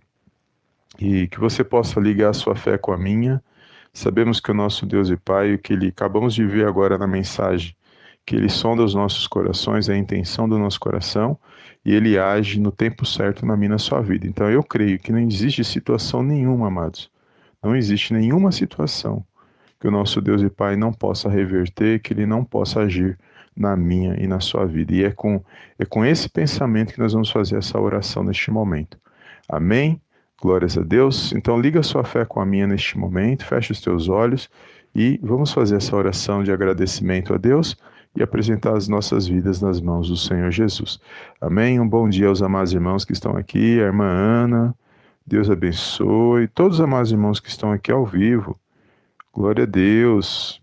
e 0.99 1.27
que 1.27 1.39
você 1.39 1.63
possa 1.63 1.99
ligar 1.99 2.29
a 2.29 2.33
sua 2.33 2.55
fé 2.55 2.77
com 2.77 2.93
a 2.93 2.97
minha. 2.99 3.43
Sabemos 3.91 4.39
que 4.39 4.51
o 4.51 4.53
nosso 4.53 4.85
Deus 4.85 5.09
e 5.09 5.17
Pai, 5.17 5.55
o 5.55 5.57
que 5.57 5.73
ele 5.73 5.87
acabamos 5.87 6.35
de 6.35 6.45
ver 6.45 6.67
agora 6.67 6.99
na 6.99 7.07
mensagem, 7.07 7.75
que 8.27 8.35
ele 8.35 8.47
sonda 8.47 8.83
os 8.83 8.93
nossos 8.93 9.25
corações, 9.25 9.89
é 9.89 9.93
a 9.93 9.97
intenção 9.97 10.47
do 10.47 10.59
nosso 10.59 10.79
coração, 10.79 11.35
e 11.83 11.91
ele 11.91 12.19
age 12.19 12.59
no 12.59 12.71
tempo 12.71 13.07
certo 13.07 13.43
na 13.43 13.57
minha 13.57 13.69
na 13.69 13.79
sua 13.79 14.01
vida. 14.01 14.27
Então 14.27 14.51
eu 14.51 14.61
creio 14.61 14.99
que 14.99 15.11
não 15.11 15.17
existe 15.17 15.63
situação 15.63 16.21
nenhuma, 16.21 16.67
amados. 16.67 17.11
Não 17.63 17.75
existe 17.75 18.13
nenhuma 18.13 18.51
situação 18.51 19.25
que 19.79 19.87
o 19.87 19.91
nosso 19.91 20.21
Deus 20.21 20.41
e 20.41 20.49
Pai 20.49 20.75
não 20.75 20.91
possa 20.91 21.29
reverter, 21.29 22.01
que 22.01 22.13
ele 22.13 22.25
não 22.25 22.43
possa 22.43 22.81
agir 22.81 23.17
na 23.55 23.75
minha 23.75 24.15
e 24.21 24.27
na 24.27 24.39
sua 24.39 24.65
vida. 24.65 24.93
E 24.93 25.03
é 25.03 25.11
com, 25.11 25.43
é 25.77 25.85
com 25.85 26.05
esse 26.05 26.29
pensamento 26.29 26.93
que 26.93 26.99
nós 26.99 27.13
vamos 27.13 27.29
fazer 27.29 27.57
essa 27.57 27.79
oração 27.79 28.23
neste 28.23 28.51
momento. 28.51 28.97
Amém? 29.47 30.01
Glórias 30.41 30.77
a 30.77 30.81
Deus. 30.81 31.31
Então 31.33 31.59
liga 31.59 31.83
sua 31.83 32.03
fé 32.03 32.25
com 32.25 32.39
a 32.39 32.45
minha 32.45 32.67
neste 32.67 32.97
momento, 32.97 33.45
feche 33.45 33.71
os 33.71 33.81
teus 33.81 34.09
olhos 34.09 34.49
e 34.95 35.19
vamos 35.23 35.51
fazer 35.51 35.77
essa 35.77 35.95
oração 35.95 36.43
de 36.43 36.51
agradecimento 36.51 37.33
a 37.33 37.37
Deus 37.37 37.77
e 38.15 38.21
apresentar 38.21 38.75
as 38.75 38.87
nossas 38.87 39.27
vidas 39.27 39.61
nas 39.61 39.81
mãos 39.81 40.07
do 40.07 40.17
Senhor 40.17 40.51
Jesus. 40.51 40.99
Amém? 41.41 41.79
Um 41.79 41.87
bom 41.87 42.07
dia 42.07 42.27
aos 42.27 42.41
amados 42.41 42.73
irmãos 42.73 43.03
que 43.03 43.13
estão 43.13 43.35
aqui, 43.35 43.79
a 43.79 43.85
irmã 43.85 44.05
Ana, 44.05 44.75
Deus 45.25 45.49
abençoe, 45.49 46.49
todos 46.49 46.79
os 46.79 46.83
amados 46.83 47.11
irmãos 47.11 47.39
que 47.39 47.47
estão 47.47 47.71
aqui 47.71 47.91
ao 47.91 48.05
vivo. 48.05 48.59
Glória 49.33 49.63
a 49.63 49.65
Deus. 49.65 50.61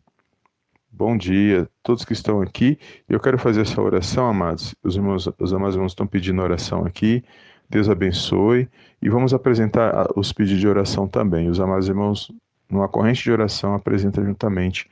Bom 0.93 1.17
dia, 1.17 1.67
todos 1.83 2.05
que 2.05 2.13
estão 2.13 2.43
aqui. 2.43 2.79
Eu 3.09 3.19
quero 3.19 3.39
fazer 3.39 3.63
essa 3.63 3.81
oração, 3.81 4.29
amados. 4.29 4.75
Os, 4.85 4.97
irmãos, 4.97 5.27
os 5.39 5.55
amados 5.55 5.75
irmãos 5.77 5.93
estão 5.93 6.07
pedindo 6.07 6.43
oração 6.43 6.85
aqui. 6.85 7.25
Deus 7.71 7.89
abençoe. 7.89 8.69
E 9.01 9.09
vamos 9.09 9.33
apresentar 9.33 10.07
os 10.15 10.31
pedidos 10.31 10.61
de 10.61 10.69
oração 10.69 11.09
também. 11.09 11.49
Os 11.49 11.59
amados 11.59 11.89
irmãos, 11.89 12.31
numa 12.69 12.87
corrente 12.87 13.23
de 13.23 13.33
oração, 13.33 13.75
apresenta 13.75 14.23
juntamente 14.23 14.91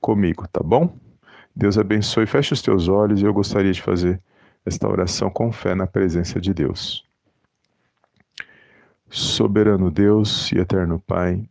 comigo, 0.00 0.48
tá 0.48 0.62
bom? 0.64 0.96
Deus 1.54 1.76
abençoe. 1.76 2.24
Feche 2.24 2.54
os 2.54 2.62
teus 2.62 2.88
olhos 2.88 3.20
e 3.20 3.24
eu 3.26 3.34
gostaria 3.34 3.74
de 3.74 3.82
fazer 3.82 4.18
esta 4.64 4.88
oração 4.88 5.28
com 5.28 5.52
fé 5.52 5.74
na 5.74 5.86
presença 5.86 6.40
de 6.40 6.54
Deus. 6.54 7.11
Soberano 9.14 9.90
Deus 9.90 10.50
e 10.52 10.58
eterno 10.58 10.98
Pai, 10.98 11.44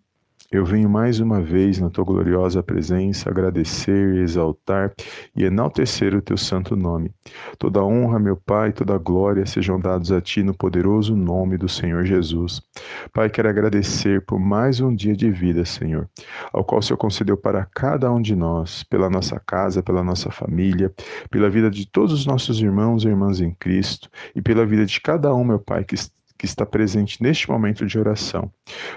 eu 0.52 0.66
venho 0.66 0.90
mais 0.90 1.20
uma 1.20 1.40
vez 1.40 1.78
na 1.78 1.92
tua 1.92 2.04
gloriosa 2.04 2.64
presença 2.64 3.30
agradecer, 3.30 4.16
exaltar 4.16 4.92
e 5.36 5.44
enaltecer 5.44 6.16
o 6.16 6.24
teu 6.24 6.38
santo 6.38 6.76
nome. 6.76 7.12
Toda 7.60 7.84
honra, 7.84 8.18
meu 8.18 8.36
Pai, 8.36 8.74
toda 8.74 8.98
glória 8.98 9.46
sejam 9.46 9.80
dados 9.80 10.12
a 10.12 10.20
ti 10.20 10.42
no 10.42 10.56
poderoso 10.56 11.16
nome 11.16 11.56
do 11.56 11.70
Senhor 11.70 12.04
Jesus. 12.04 12.64
Pai, 13.14 13.30
quero 13.30 13.48
agradecer 13.48 14.26
por 14.26 14.40
mais 14.40 14.82
um 14.82 14.94
dia 14.94 15.16
de 15.16 15.30
vida, 15.30 15.64
Senhor, 15.64 16.10
ao 16.52 16.66
qual 16.66 16.80
o 16.80 16.82
Senhor 16.82 16.98
concedeu 16.98 17.38
para 17.38 17.64
cada 17.64 18.12
um 18.12 18.20
de 18.20 18.36
nós, 18.36 18.82
pela 18.82 19.08
nossa 19.08 19.40
casa, 19.40 19.84
pela 19.84 20.04
nossa 20.04 20.32
família, 20.32 20.92
pela 21.30 21.48
vida 21.48 21.70
de 21.70 21.86
todos 21.86 22.12
os 22.12 22.26
nossos 22.26 22.60
irmãos 22.60 23.04
e 23.04 23.08
irmãs 23.08 23.40
em 23.40 23.54
Cristo 23.54 24.10
e 24.36 24.42
pela 24.42 24.66
vida 24.66 24.84
de 24.84 25.00
cada 25.00 25.32
um, 25.36 25.44
meu 25.44 25.60
Pai, 25.60 25.84
que 25.84 25.94
que 26.42 26.48
está 26.48 26.66
presente 26.66 27.22
neste 27.22 27.48
momento 27.48 27.86
de 27.86 28.00
oração. 28.00 28.52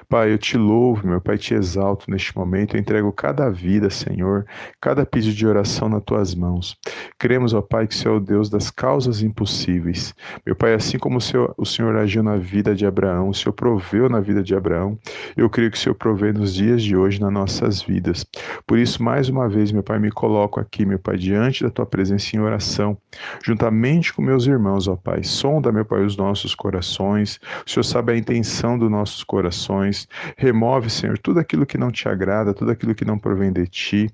Pai, 0.08 0.32
eu 0.32 0.38
te 0.38 0.56
louvo, 0.56 1.06
meu 1.06 1.20
Pai, 1.20 1.36
te 1.36 1.52
exalto 1.52 2.10
neste 2.10 2.34
momento, 2.34 2.74
eu 2.74 2.80
entrego 2.80 3.12
cada 3.12 3.50
vida, 3.50 3.90
Senhor, 3.90 4.46
cada 4.80 5.04
pedido 5.04 5.36
de 5.36 5.46
oração 5.46 5.86
nas 5.86 6.02
tuas 6.02 6.34
mãos. 6.34 6.74
Cremos, 7.18 7.52
ó 7.52 7.60
Pai, 7.60 7.86
que 7.86 7.94
o 7.94 7.98
Senhor 7.98 8.14
é 8.14 8.16
o 8.16 8.20
Deus 8.20 8.48
das 8.48 8.70
causas 8.70 9.20
impossíveis. 9.20 10.14
Meu 10.46 10.56
Pai, 10.56 10.72
assim 10.72 10.98
como 10.98 11.18
o 11.18 11.20
Senhor, 11.20 11.52
o 11.58 11.66
Senhor 11.66 11.94
agiu 11.96 12.22
na 12.22 12.38
vida 12.38 12.74
de 12.74 12.86
Abraão, 12.86 13.28
o 13.28 13.34
Senhor 13.34 13.52
proveu 13.52 14.08
na 14.08 14.20
vida 14.20 14.42
de 14.42 14.54
Abraão, 14.54 14.98
eu 15.36 15.50
creio 15.50 15.70
que 15.70 15.76
o 15.76 15.80
Senhor 15.80 15.94
provê 15.94 16.32
nos 16.32 16.54
dias 16.54 16.82
de 16.82 16.96
hoje 16.96 17.20
nas 17.20 17.32
nossas 17.32 17.82
vidas. 17.82 18.24
Por 18.66 18.78
isso, 18.78 19.02
mais 19.02 19.28
uma 19.28 19.50
vez, 19.50 19.70
meu 19.70 19.82
Pai, 19.82 19.98
me 19.98 20.10
coloco 20.10 20.58
aqui, 20.58 20.86
meu 20.86 20.98
Pai, 20.98 21.18
diante 21.18 21.62
da 21.62 21.68
tua 21.68 21.84
presença 21.84 22.34
em 22.34 22.40
oração, 22.40 22.96
juntamente 23.44 24.14
com 24.14 24.22
meus 24.22 24.46
irmãos, 24.46 24.88
ó 24.88 24.96
Pai. 24.96 25.22
Sonda, 25.22 25.70
meu 25.70 25.84
Pai, 25.84 26.02
os 26.06 26.16
nossos 26.16 26.54
corações, 26.54 27.33
o 27.66 27.70
Senhor 27.70 27.84
sabe 27.84 28.12
a 28.12 28.16
intenção 28.16 28.78
dos 28.78 28.90
nossos 28.90 29.24
corações. 29.24 30.08
Remove, 30.36 30.90
Senhor, 30.90 31.18
tudo 31.18 31.40
aquilo 31.40 31.66
que 31.66 31.78
não 31.78 31.90
te 31.90 32.08
agrada, 32.08 32.54
tudo 32.54 32.70
aquilo 32.70 32.94
que 32.94 33.04
não 33.04 33.18
provém 33.18 33.52
de 33.52 33.66
ti. 33.66 34.10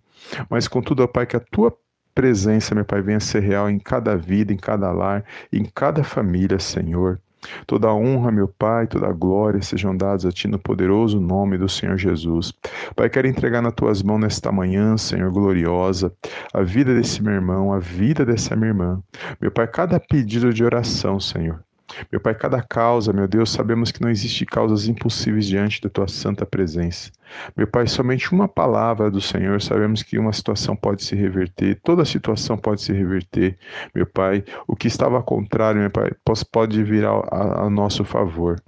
Mas, 0.48 0.68
contudo, 0.68 1.02
ó 1.02 1.06
Pai, 1.06 1.26
que 1.26 1.36
a 1.36 1.40
tua 1.40 1.76
presença, 2.14 2.74
meu 2.74 2.84
Pai, 2.84 3.02
venha 3.02 3.20
ser 3.20 3.40
real 3.40 3.70
em 3.70 3.78
cada 3.78 4.16
vida, 4.16 4.52
em 4.52 4.56
cada 4.56 4.90
lar, 4.92 5.24
em 5.52 5.64
cada 5.64 6.04
família, 6.04 6.58
Senhor. 6.58 7.20
Toda 7.66 7.88
a 7.88 7.94
honra, 7.94 8.30
meu 8.30 8.48
Pai, 8.48 8.86
toda 8.86 9.08
a 9.08 9.12
glória 9.12 9.62
sejam 9.62 9.96
dados 9.96 10.26
a 10.26 10.30
Ti 10.30 10.46
no 10.46 10.58
poderoso 10.58 11.18
nome 11.18 11.56
do 11.56 11.68
Senhor 11.68 11.96
Jesus. 11.96 12.52
Pai, 12.94 13.08
quero 13.08 13.26
entregar 13.26 13.62
nas 13.62 13.72
Tuas 13.72 14.02
mãos 14.02 14.20
nesta 14.20 14.52
manhã, 14.52 14.96
Senhor, 14.96 15.30
gloriosa, 15.32 16.12
a 16.52 16.62
vida 16.62 16.94
desse 16.94 17.22
meu 17.22 17.32
irmão, 17.32 17.72
a 17.72 17.78
vida 17.78 18.24
dessa 18.26 18.54
minha 18.54 18.68
irmã. 18.68 19.02
Meu 19.40 19.50
Pai, 19.50 19.66
cada 19.66 19.98
pedido 19.98 20.52
de 20.52 20.62
oração, 20.62 21.18
Senhor, 21.18 21.64
meu 22.10 22.20
Pai, 22.20 22.34
cada 22.34 22.62
causa, 22.62 23.12
meu 23.12 23.26
Deus, 23.26 23.50
sabemos 23.50 23.90
que 23.90 24.00
não 24.00 24.10
existe 24.10 24.46
causas 24.46 24.86
impossíveis 24.86 25.46
diante 25.46 25.80
da 25.80 25.88
tua 25.88 26.08
santa 26.08 26.44
presença. 26.46 27.10
Meu 27.56 27.66
Pai, 27.66 27.86
somente 27.86 28.32
uma 28.32 28.48
palavra 28.48 29.10
do 29.10 29.20
Senhor, 29.20 29.60
sabemos 29.62 30.02
que 30.02 30.18
uma 30.18 30.32
situação 30.32 30.74
pode 30.74 31.04
se 31.04 31.14
reverter, 31.14 31.80
toda 31.82 32.04
situação 32.04 32.56
pode 32.56 32.82
se 32.82 32.92
reverter. 32.92 33.56
Meu 33.94 34.06
Pai, 34.06 34.44
o 34.66 34.74
que 34.74 34.88
estava 34.88 35.22
contrário, 35.22 35.80
meu 35.80 35.90
Pai, 35.90 36.10
pode 36.50 36.82
vir 36.82 37.04
a, 37.04 37.70
nosso 37.70 38.04
favor. 38.04 38.60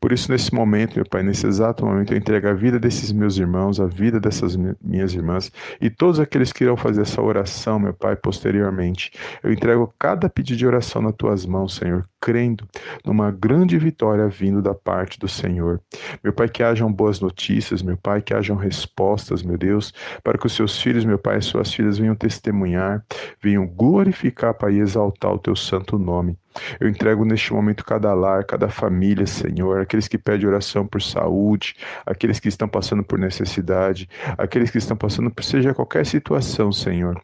Por 0.00 0.12
isso, 0.12 0.30
nesse 0.30 0.54
momento, 0.54 0.96
meu 0.96 1.04
Pai, 1.04 1.22
nesse 1.22 1.46
exato 1.46 1.84
momento, 1.84 2.12
eu 2.12 2.18
entrego 2.18 2.48
a 2.48 2.54
vida 2.54 2.78
desses 2.78 3.12
meus 3.12 3.36
irmãos, 3.36 3.78
a 3.78 3.86
vida 3.86 4.18
dessas 4.18 4.56
minhas 4.80 5.12
irmãs 5.12 5.52
e 5.80 5.90
todos 5.90 6.18
aqueles 6.18 6.52
que 6.52 6.64
irão 6.64 6.76
fazer 6.76 7.02
essa 7.02 7.20
oração, 7.20 7.78
meu 7.78 7.92
Pai, 7.92 8.16
posteriormente. 8.16 9.12
Eu 9.42 9.52
entrego 9.52 9.92
cada 9.98 10.28
pedido 10.28 10.56
de 10.56 10.66
oração 10.66 11.02
nas 11.02 11.14
tuas 11.14 11.44
mãos, 11.44 11.74
Senhor, 11.74 12.08
crendo 12.26 12.66
numa 13.04 13.30
grande 13.30 13.78
vitória 13.78 14.26
vindo 14.26 14.60
da 14.60 14.74
parte 14.74 15.16
do 15.16 15.28
Senhor. 15.28 15.80
Meu 16.24 16.32
Pai, 16.32 16.48
que 16.48 16.60
hajam 16.60 16.92
boas 16.92 17.20
notícias, 17.20 17.82
meu 17.82 17.96
Pai, 17.96 18.20
que 18.20 18.34
hajam 18.34 18.56
respostas, 18.56 19.44
meu 19.44 19.56
Deus, 19.56 19.94
para 20.24 20.36
que 20.36 20.44
os 20.44 20.52
seus 20.52 20.82
filhos, 20.82 21.04
meu 21.04 21.20
Pai, 21.20 21.38
e 21.38 21.42
suas 21.42 21.72
filhas 21.72 21.98
venham 21.98 22.16
testemunhar, 22.16 23.04
venham 23.40 23.64
glorificar, 23.64 24.54
Pai, 24.54 24.72
e 24.72 24.80
exaltar 24.80 25.34
o 25.34 25.38
teu 25.38 25.54
santo 25.54 26.00
nome. 26.00 26.36
Eu 26.80 26.88
entrego 26.88 27.24
neste 27.24 27.52
momento 27.52 27.84
cada 27.84 28.12
lar, 28.12 28.44
cada 28.44 28.68
família, 28.68 29.24
Senhor, 29.24 29.80
aqueles 29.80 30.08
que 30.08 30.18
pedem 30.18 30.48
oração 30.48 30.84
por 30.84 31.00
saúde, 31.00 31.76
aqueles 32.04 32.40
que 32.40 32.48
estão 32.48 32.66
passando 32.68 33.04
por 33.04 33.20
necessidade, 33.20 34.08
aqueles 34.36 34.68
que 34.72 34.78
estão 34.78 34.96
passando 34.96 35.30
por 35.30 35.44
seja 35.44 35.72
qualquer 35.72 36.04
situação, 36.04 36.72
Senhor. 36.72 37.22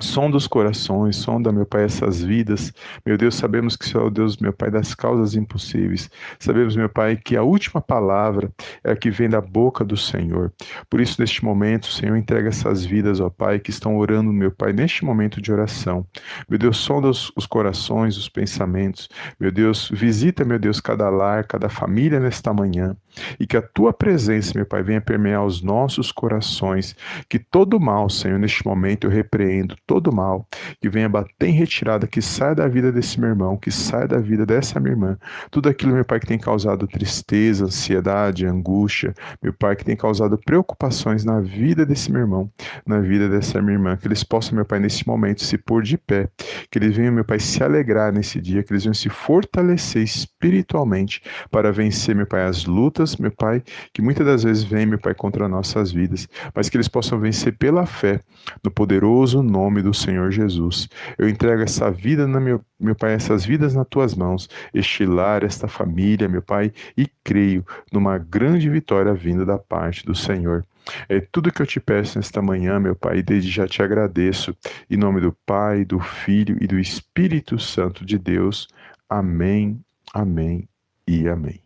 Som 0.00 0.30
dos 0.30 0.46
corações, 0.46 1.16
sonda, 1.16 1.52
meu 1.52 1.66
Pai, 1.66 1.84
essas 1.84 2.22
vidas. 2.22 2.72
Meu 3.04 3.18
Deus, 3.18 3.34
sabemos 3.34 3.76
que 3.76 3.84
o 3.84 3.88
Senhor 3.88 4.04
é 4.04 4.06
o 4.06 4.10
Deus, 4.10 4.38
meu 4.38 4.52
Pai, 4.52 4.70
das 4.70 4.94
causas 4.94 5.34
impossíveis. 5.34 6.10
Sabemos, 6.38 6.74
meu 6.74 6.88
Pai, 6.88 7.18
que 7.22 7.36
a 7.36 7.42
última 7.42 7.82
palavra 7.82 8.50
é 8.82 8.92
a 8.92 8.96
que 8.96 9.10
vem 9.10 9.28
da 9.28 9.42
boca 9.42 9.84
do 9.84 9.98
Senhor. 9.98 10.52
Por 10.88 11.02
isso, 11.02 11.20
neste 11.20 11.44
momento, 11.44 11.84
o 11.84 11.92
Senhor 11.92 12.16
entrega 12.16 12.48
essas 12.48 12.82
vidas, 12.82 13.20
ó 13.20 13.28
Pai, 13.28 13.58
que 13.58 13.68
estão 13.68 13.98
orando, 13.98 14.32
meu 14.32 14.50
Pai, 14.50 14.72
neste 14.72 15.04
momento 15.04 15.40
de 15.40 15.52
oração. 15.52 16.06
Meu 16.48 16.58
Deus, 16.58 16.78
sonda 16.78 17.08
os, 17.08 17.30
os 17.36 17.44
corações, 17.44 18.16
os 18.16 18.28
pensamentos. 18.28 19.06
Meu 19.38 19.52
Deus, 19.52 19.90
visita, 19.92 20.46
meu 20.46 20.58
Deus, 20.58 20.80
cada 20.80 21.10
lar, 21.10 21.44
cada 21.44 21.68
família 21.68 22.18
nesta 22.18 22.54
manhã. 22.54 22.96
E 23.38 23.46
que 23.46 23.56
a 23.56 23.62
tua 23.62 23.92
presença, 23.92 24.52
meu 24.54 24.64
Pai, 24.64 24.82
venha 24.82 25.00
permear 25.00 25.44
os 25.44 25.60
nossos 25.60 26.10
corações. 26.10 26.96
Que 27.28 27.38
todo 27.38 27.78
mal, 27.78 28.08
Senhor, 28.08 28.38
neste 28.38 28.64
momento 28.64 29.06
eu 29.06 29.10
repreendo 29.10 29.76
todo 29.90 30.12
mal 30.12 30.46
que 30.80 30.88
venha 30.88 31.08
bater 31.08 31.48
em 31.48 31.52
retirada, 31.52 32.06
que 32.06 32.22
saia 32.22 32.54
da 32.54 32.68
vida 32.68 32.92
desse 32.92 33.18
meu 33.18 33.30
irmão, 33.30 33.56
que 33.56 33.72
saia 33.72 34.06
da 34.06 34.18
vida 34.18 34.46
dessa 34.46 34.78
minha 34.78 34.92
irmã. 34.92 35.18
Tudo 35.50 35.68
aquilo, 35.68 35.92
meu 35.92 36.04
Pai, 36.04 36.20
que 36.20 36.28
tem 36.28 36.38
causado 36.38 36.86
tristeza, 36.86 37.64
ansiedade, 37.64 38.46
angústia, 38.46 39.12
meu 39.42 39.52
Pai, 39.52 39.74
que 39.74 39.84
tem 39.84 39.96
causado 39.96 40.38
preocupações 40.38 41.24
na 41.24 41.40
vida 41.40 41.84
desse 41.84 42.12
meu 42.12 42.20
irmão, 42.20 42.48
na 42.86 43.00
vida 43.00 43.28
dessa 43.28 43.60
minha 43.60 43.72
irmã, 43.72 43.96
que 43.96 44.06
eles 44.06 44.22
possam, 44.22 44.54
meu 44.54 44.64
Pai, 44.64 44.78
nesse 44.78 45.04
momento 45.04 45.42
se 45.42 45.58
pôr 45.58 45.82
de 45.82 45.98
pé, 45.98 46.28
que 46.70 46.78
eles 46.78 46.94
venham, 46.94 47.12
meu 47.12 47.24
Pai, 47.24 47.40
se 47.40 47.60
alegrar 47.60 48.12
nesse 48.12 48.40
dia, 48.40 48.62
que 48.62 48.72
eles 48.72 48.84
venham 48.84 48.94
se 48.94 49.08
fortalecer 49.08 50.04
espiritualmente 50.04 51.20
para 51.50 51.72
vencer, 51.72 52.14
meu 52.14 52.26
Pai, 52.28 52.44
as 52.44 52.64
lutas, 52.64 53.16
meu 53.16 53.32
Pai, 53.32 53.60
que 53.92 54.00
muitas 54.00 54.24
das 54.24 54.44
vezes 54.44 54.62
vêm, 54.62 54.86
meu 54.86 55.00
Pai, 55.00 55.14
contra 55.14 55.48
nossas 55.48 55.90
vidas, 55.90 56.28
mas 56.54 56.68
que 56.68 56.76
eles 56.76 56.86
possam 56.86 57.18
vencer 57.18 57.58
pela 57.58 57.84
fé, 57.86 58.20
no 58.62 58.70
poderoso 58.70 59.42
nome 59.42 59.69
nome 59.70 59.82
do 59.82 59.94
Senhor 59.94 60.32
Jesus. 60.32 60.88
Eu 61.16 61.28
entrego 61.28 61.62
essa 61.62 61.90
vida, 61.92 62.26
na 62.26 62.40
meu, 62.40 62.60
meu 62.78 62.96
Pai, 62.96 63.12
essas 63.14 63.46
vidas 63.46 63.72
nas 63.72 63.86
tuas 63.88 64.16
mãos, 64.16 64.48
este 64.74 65.06
lar, 65.06 65.44
esta 65.44 65.68
família, 65.68 66.28
meu 66.28 66.42
Pai, 66.42 66.72
e 66.96 67.06
creio 67.22 67.64
numa 67.92 68.18
grande 68.18 68.68
vitória 68.68 69.14
vinda 69.14 69.46
da 69.46 69.56
parte 69.56 70.04
do 70.04 70.14
Senhor. 70.14 70.66
É 71.08 71.20
tudo 71.20 71.52
que 71.52 71.62
eu 71.62 71.66
te 71.66 71.78
peço 71.78 72.18
nesta 72.18 72.42
manhã, 72.42 72.80
meu 72.80 72.96
Pai, 72.96 73.18
e 73.18 73.22
desde 73.22 73.48
já 73.48 73.66
te 73.68 73.80
agradeço. 73.80 74.54
Em 74.90 74.96
nome 74.96 75.20
do 75.20 75.32
Pai, 75.46 75.84
do 75.84 76.00
Filho 76.00 76.56
e 76.60 76.66
do 76.66 76.78
Espírito 76.78 77.56
Santo 77.56 78.04
de 78.04 78.18
Deus. 78.18 78.66
Amém, 79.08 79.80
amém 80.12 80.68
e 81.06 81.28
amém. 81.28 81.62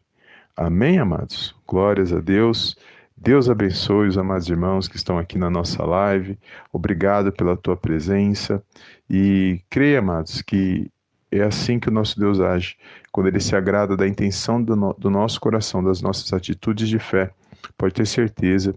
Amém, 0.54 0.99
amados? 0.99 1.56
Glórias 1.66 2.12
a 2.12 2.20
Deus. 2.20 2.76
Deus 3.25 3.49
abençoe 3.49 4.09
os 4.09 4.19
amados 4.19 4.50
irmãos 4.50 4.87
que 4.87 4.97
estão 4.97 5.16
aqui 5.16 5.38
na 5.38 5.49
nossa 5.49 5.83
live. 5.83 6.38
Obrigado 6.71 7.33
pela 7.33 7.57
tua 7.57 7.75
presença. 7.75 8.62
E 9.09 9.62
creia, 9.71 10.00
amados, 10.00 10.43
que 10.43 10.90
é 11.33 11.40
assim 11.40 11.81
que 11.81 11.88
o 11.88 11.90
nosso 11.90 12.21
Deus 12.21 12.38
age, 12.38 12.76
quando 13.11 13.28
ele 13.28 13.40
se 13.40 13.57
agrada 13.57 13.97
da 13.97 14.07
intenção 14.07 14.62
do, 14.62 14.76
no, 14.76 14.93
do 14.93 15.09
nosso 15.09 15.40
coração, 15.40 15.83
das 15.83 16.02
nossas 16.02 16.35
atitudes 16.35 16.87
de 16.87 16.99
fé. 16.99 17.31
Pode 17.78 17.95
ter 17.95 18.07
certeza 18.07 18.75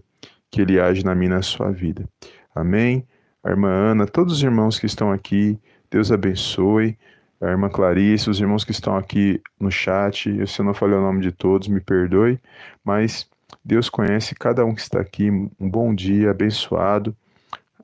que 0.50 0.62
ele 0.62 0.80
age 0.80 1.04
na 1.04 1.14
minha 1.14 1.32
na 1.32 1.42
sua 1.42 1.70
vida. 1.70 2.08
Amém? 2.54 3.06
A 3.44 3.50
irmã 3.50 3.68
Ana, 3.68 4.06
todos 4.06 4.32
os 4.32 4.42
irmãos 4.42 4.78
que 4.78 4.86
estão 4.86 5.12
aqui, 5.12 5.58
Deus 5.90 6.10
abençoe. 6.10 6.96
A 7.38 7.48
irmã 7.48 7.68
Clarice, 7.68 8.30
os 8.30 8.40
irmãos 8.40 8.64
que 8.64 8.72
estão 8.72 8.96
aqui 8.96 9.42
no 9.60 9.70
chat, 9.70 10.24
se 10.46 10.58
eu 10.58 10.64
não 10.64 10.72
falei 10.72 10.96
o 10.96 11.02
nome 11.02 11.20
de 11.20 11.32
todos, 11.32 11.68
me 11.68 11.80
perdoe, 11.80 12.40
mas 12.82 13.28
Deus 13.64 13.88
conhece 13.88 14.34
cada 14.34 14.64
um 14.64 14.74
que 14.74 14.80
está 14.80 15.00
aqui. 15.00 15.30
Um 15.30 15.70
bom 15.70 15.94
dia, 15.94 16.30
abençoado. 16.30 17.16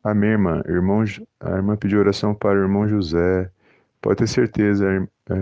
Amém, 0.02 0.30
irmã. 0.30 0.62
Irmão, 0.66 1.04
a 1.40 1.50
irmã 1.50 1.76
pediu 1.76 1.98
oração 1.98 2.34
para 2.34 2.58
o 2.58 2.62
irmão 2.62 2.88
José. 2.88 3.50
Pode 4.00 4.16
ter 4.16 4.26
certeza. 4.26 5.08
É, 5.30 5.34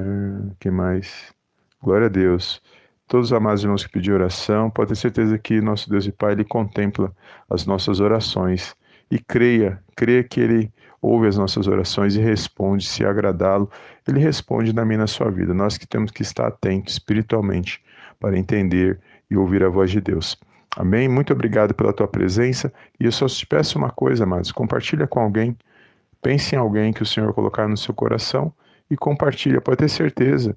que 0.60 0.70
mais? 0.70 1.34
Glória 1.82 2.06
a 2.06 2.10
Deus. 2.10 2.62
Todos 3.08 3.26
os 3.28 3.32
amados 3.32 3.62
irmãos 3.62 3.84
que 3.84 3.92
pediram 3.92 4.16
oração, 4.16 4.70
pode 4.70 4.90
ter 4.90 4.96
certeza 4.96 5.36
que 5.36 5.60
nosso 5.60 5.90
Deus 5.90 6.06
e 6.06 6.12
Pai, 6.12 6.32
Ele 6.32 6.44
contempla 6.44 7.12
as 7.50 7.66
nossas 7.66 8.00
orações. 8.00 8.74
E 9.10 9.18
creia, 9.18 9.82
creia 9.94 10.24
que 10.24 10.40
Ele 10.40 10.72
ouve 11.02 11.26
as 11.26 11.36
nossas 11.36 11.66
orações 11.66 12.14
e 12.14 12.20
responde, 12.20 12.86
se 12.86 13.04
agradá-lo, 13.04 13.68
Ele 14.08 14.20
responde 14.20 14.72
na 14.72 14.84
minha 14.84 15.00
na 15.00 15.06
sua 15.06 15.30
vida. 15.30 15.52
Nós 15.52 15.76
que 15.76 15.86
temos 15.86 16.12
que 16.12 16.22
estar 16.22 16.46
atentos 16.46 16.94
espiritualmente 16.94 17.82
para 18.20 18.38
entender 18.38 19.00
e 19.32 19.36
ouvir 19.36 19.64
a 19.64 19.68
voz 19.68 19.90
de 19.90 20.00
Deus. 20.00 20.38
Amém? 20.76 21.08
Muito 21.08 21.32
obrigado 21.32 21.74
pela 21.74 21.92
tua 21.92 22.06
presença. 22.06 22.72
E 23.00 23.04
eu 23.06 23.12
só 23.12 23.26
te 23.26 23.46
peço 23.46 23.78
uma 23.78 23.90
coisa, 23.90 24.24
amados: 24.24 24.52
compartilha 24.52 25.06
com 25.06 25.20
alguém. 25.20 25.56
Pense 26.20 26.54
em 26.54 26.58
alguém 26.58 26.92
que 26.92 27.02
o 27.02 27.06
Senhor 27.06 27.32
colocar 27.32 27.66
no 27.66 27.76
seu 27.76 27.94
coração 27.94 28.52
e 28.90 28.96
compartilha. 28.96 29.60
Pode 29.60 29.78
ter 29.78 29.88
certeza 29.88 30.56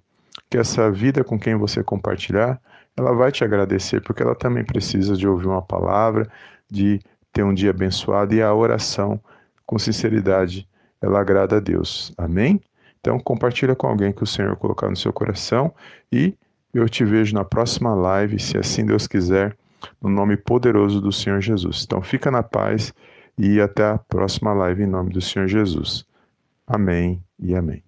que 0.49 0.57
essa 0.57 0.91
vida 0.91 1.23
com 1.23 1.39
quem 1.39 1.55
você 1.55 1.83
compartilhar, 1.83 2.61
ela 2.97 3.13
vai 3.13 3.31
te 3.31 3.43
agradecer, 3.43 4.01
porque 4.01 4.21
ela 4.21 4.35
também 4.35 4.63
precisa 4.63 5.15
de 5.15 5.27
ouvir 5.27 5.47
uma 5.47 5.61
palavra, 5.61 6.29
de 6.69 6.99
ter 7.33 7.43
um 7.43 7.53
dia 7.53 7.71
abençoado 7.71 8.33
e 8.35 8.41
a 8.41 8.53
oração, 8.53 9.19
com 9.65 9.79
sinceridade, 9.79 10.67
ela 11.01 11.19
agrada 11.19 11.57
a 11.57 11.59
Deus. 11.59 12.13
Amém? 12.17 12.61
Então 12.99 13.19
compartilha 13.19 13.75
com 13.75 13.87
alguém 13.87 14.11
que 14.11 14.23
o 14.23 14.27
Senhor 14.27 14.55
colocar 14.57 14.89
no 14.89 14.95
seu 14.95 15.11
coração 15.11 15.73
e 16.11 16.35
eu 16.79 16.89
te 16.89 17.05
vejo 17.05 17.33
na 17.33 17.43
próxima 17.43 17.93
live, 17.93 18.39
se 18.39 18.57
assim 18.57 18.85
Deus 18.85 19.07
quiser, 19.07 19.55
no 20.01 20.09
nome 20.09 20.35
poderoso 20.35 20.99
do 20.99 21.11
Senhor 21.11 21.41
Jesus. 21.41 21.83
Então 21.85 22.01
fica 22.01 22.29
na 22.29 22.43
paz 22.43 22.93
e 23.37 23.61
até 23.61 23.83
a 23.83 23.97
próxima 23.97 24.53
live 24.53 24.83
em 24.83 24.87
nome 24.87 25.13
do 25.13 25.21
Senhor 25.21 25.47
Jesus. 25.47 26.05
Amém 26.67 27.23
e 27.39 27.55
amém. 27.55 27.83